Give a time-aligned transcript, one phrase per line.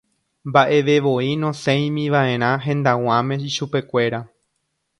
[0.51, 4.19] mba'evevoi nosẽimiva'erã hendag̃uáme ichupekuéra.